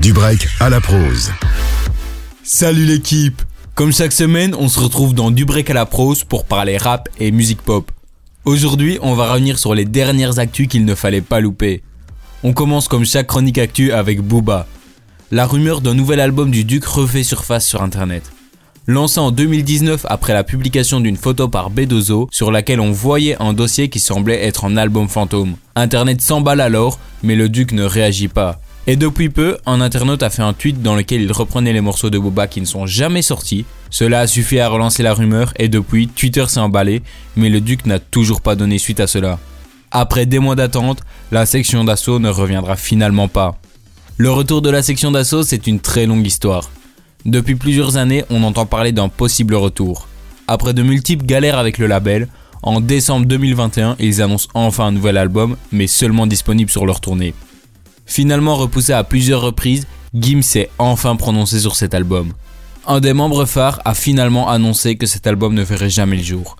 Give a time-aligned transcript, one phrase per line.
[0.00, 1.32] Du break à la prose.
[2.44, 3.42] Salut l'équipe
[3.74, 7.08] Comme chaque semaine, on se retrouve dans Du break à la prose pour parler rap
[7.18, 7.90] et musique pop.
[8.44, 11.82] Aujourd'hui, on va revenir sur les dernières actus qu'il ne fallait pas louper.
[12.44, 14.68] On commence comme chaque chronique actu avec Booba.
[15.32, 18.22] La rumeur d'un nouvel album du Duc refait surface sur internet.
[18.86, 23.52] Lancé en 2019 après la publication d'une photo par Bedozo sur laquelle on voyait un
[23.52, 25.56] dossier qui semblait être un album fantôme.
[25.74, 28.60] Internet s'emballe alors, mais le Duc ne réagit pas.
[28.90, 32.08] Et depuis peu, un internaute a fait un tweet dans lequel il reprenait les morceaux
[32.08, 33.66] de Boba qui ne sont jamais sortis.
[33.90, 37.02] Cela a suffi à relancer la rumeur et depuis, Twitter s'est emballé,
[37.36, 39.38] mais le Duc n'a toujours pas donné suite à cela.
[39.90, 41.00] Après des mois d'attente,
[41.32, 43.58] la section d'assaut ne reviendra finalement pas.
[44.16, 46.70] Le retour de la section d'assaut, c'est une très longue histoire.
[47.26, 50.08] Depuis plusieurs années, on entend parler d'un possible retour.
[50.46, 52.26] Après de multiples galères avec le label,
[52.62, 57.34] en décembre 2021, ils annoncent enfin un nouvel album, mais seulement disponible sur leur tournée.
[58.08, 62.32] Finalement repoussé à plusieurs reprises, Gim s'est enfin prononcé sur cet album.
[62.86, 66.56] Un des membres phares a finalement annoncé que cet album ne verrait jamais le jour.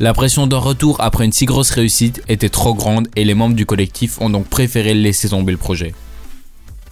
[0.00, 3.54] La pression d'un retour après une si grosse réussite était trop grande et les membres
[3.54, 5.94] du collectif ont donc préféré laisser tomber le projet.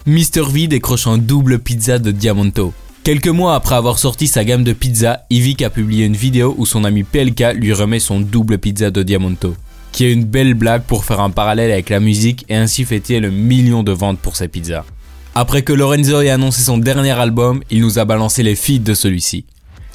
[0.05, 2.73] Mr V décroche un double pizza de Diamonto.
[3.03, 6.65] Quelques mois après avoir sorti sa gamme de pizza, Yvick a publié une vidéo où
[6.65, 9.55] son ami PLK lui remet son double pizza de Diamonto
[9.91, 13.19] qui est une belle blague pour faire un parallèle avec la musique et ainsi fêter
[13.19, 14.85] le million de ventes pour ses pizzas.
[15.35, 18.93] Après que Lorenzo ait annoncé son dernier album, il nous a balancé les feeds de
[18.93, 19.45] celui-ci.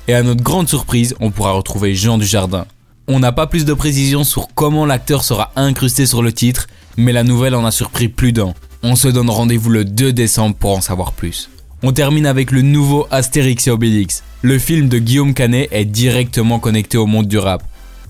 [0.08, 2.66] Et à notre grande surprise, on pourra retrouver Jean Dujardin.
[3.08, 7.12] On n'a pas plus de précisions sur comment l'acteur sera incrusté sur le titre, mais
[7.12, 8.54] la nouvelle en a surpris plus d'un.
[8.82, 11.50] On se donne rendez-vous le 2 décembre pour en savoir plus.
[11.82, 14.22] On termine avec le nouveau Astérix et Obélix.
[14.42, 17.62] Le film de Guillaume Canet est directement connecté au monde du rap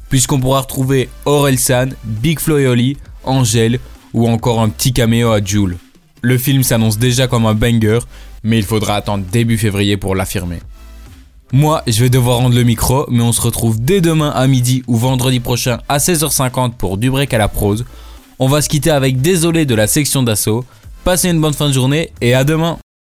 [0.09, 3.81] puisqu'on pourra retrouver Orelsan, Big Flo et Oli, Angèle
[4.13, 5.77] ou encore un petit caméo à Jules.
[6.23, 7.99] Le film s'annonce déjà comme un banger,
[8.43, 10.61] mais il faudra attendre début février pour l'affirmer.
[11.53, 14.83] Moi, je vais devoir rendre le micro, mais on se retrouve dès demain à midi
[14.87, 17.85] ou vendredi prochain à 16h50 pour du break à la prose.
[18.39, 20.65] On va se quitter avec Désolé de la section d'assaut.
[21.05, 22.79] Passez une bonne fin de journée et à demain